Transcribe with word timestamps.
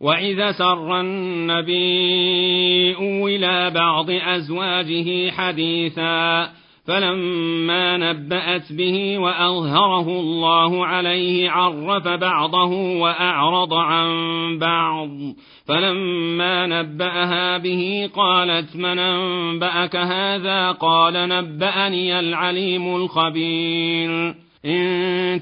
وإذا 0.00 0.52
سر 0.52 1.00
النبي 1.00 2.96
إلى 3.24 3.70
بعض 3.70 4.10
أزواجه 4.10 5.30
حديثا 5.30 6.48
فلما 6.86 7.96
نبأت 7.96 8.72
به 8.72 9.18
وأظهره 9.18 10.08
الله 10.20 10.86
عليه 10.86 11.50
عرف 11.50 12.08
بعضه 12.08 12.98
وأعرض 13.00 13.74
عن 13.74 14.08
بعض 14.58 15.08
فلما 15.68 16.66
نبأها 16.66 17.58
به 17.58 18.10
قالت 18.14 18.76
من 18.76 18.98
أنبأك 18.98 19.96
هذا 19.96 20.72
قال 20.72 21.28
نبأني 21.28 22.18
العليم 22.18 22.96
الخبير 22.96 24.34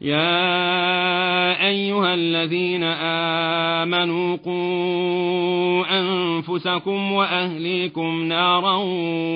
يا 0.00 1.66
أيها 1.68 2.14
الذين 2.14 2.82
آمنوا 3.84 4.36
قوا 4.36 6.00
أنفسكم 6.00 7.12
وأهليكم 7.12 8.22
نارا 8.22 8.76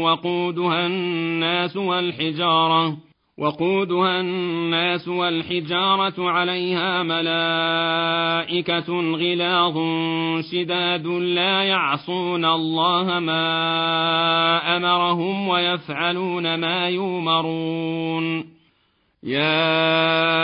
وقودها 0.03 0.87
الناس 0.87 1.77
والحجارة 1.77 2.97
وقودها 3.39 4.21
الناس 4.21 5.09
والحجارة 5.09 6.31
عليها 6.31 7.03
ملائكة 7.03 8.93
غلاظ 9.17 9.79
شداد 10.53 11.07
لا 11.07 11.63
يعصون 11.63 12.45
الله 12.45 13.19
ما 13.19 14.77
أمرهم 14.77 15.49
ويفعلون 15.49 16.55
ما 16.55 16.89
يؤمرون 16.89 18.55
يا 19.23 20.44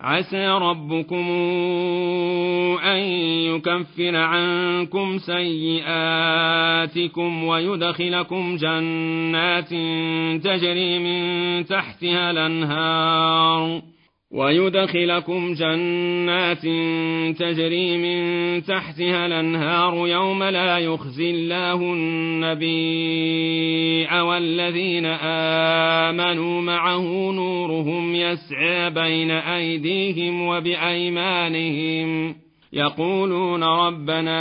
عسى 0.00 0.48
ربكم 0.48 1.30
أن 2.84 2.98
يكفر 3.50 4.16
عنكم 4.16 5.18
سيئاتكم 5.18 5.84
ويدخلكم 7.44 8.56
جنات 8.56 9.68
تجري 10.44 10.98
من 10.98 11.66
تحتها 11.66 12.30
الأنهار. 12.30 13.82
ويدخلكم 14.32 15.54
جنات 15.54 16.62
تجري 17.38 17.96
من 17.96 18.62
تحتها 18.62 19.26
الأنهار 19.26 20.08
يوم 20.08 20.42
لا 20.44 20.78
يخزي 20.78 21.30
الله 21.30 21.74
النبي 21.74 23.08
والذين 24.20 25.06
آمنوا 26.06 26.60
معه 26.62 27.32
نورهم 27.32 28.14
يسعى 28.14 28.90
بين 28.90 29.30
أيديهم 29.30 30.42
وبأيمانهم 30.42 32.34
يقولون 32.72 33.64
ربنا 33.64 34.34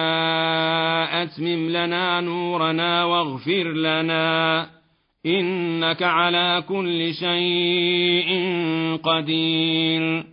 أتمم 1.24 1.70
لنا 1.70 2.22
نورنا 2.22 3.04
واغفر 3.04 3.72
لنا 3.72 4.78
إنك 5.26 6.04
على 6.04 6.64
كل 6.70 7.14
شيء 7.14 8.30
قدير. 9.04 10.24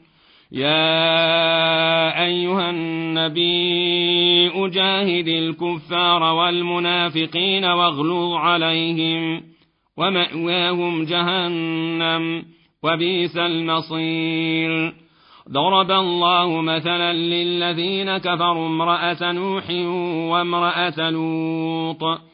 يا 0.52 2.24
أيها 2.24 2.70
النبي 2.70 4.50
أجاهد 4.54 5.28
الكفار 5.28 6.22
والمنافقين 6.22 7.64
واغلظ 7.64 8.34
عليهم 8.34 9.42
ومأواهم 9.96 11.04
جهنم 11.04 12.44
وبئس 12.82 13.36
المصير. 13.36 14.94
ضرب 15.50 15.90
الله 15.90 16.60
مثلا 16.60 17.12
للذين 17.12 18.18
كفروا 18.18 18.66
امرأة 18.66 19.32
نوح 19.32 19.70
وامرأة 20.30 21.10
لوط. 21.10 22.33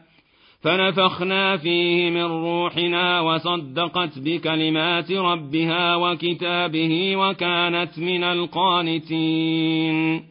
فنفخنا 0.63 1.57
فيه 1.57 2.09
من 2.09 2.23
روحنا 2.23 3.21
وصدقت 3.21 4.19
بكلمات 4.19 5.11
ربها 5.11 5.95
وكتابه 5.95 7.15
وكانت 7.15 7.99
من 7.99 8.23
القانتين. 8.23 10.21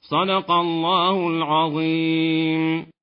صدق 0.00 0.50
الله 0.50 1.28
العظيم. 1.28 2.93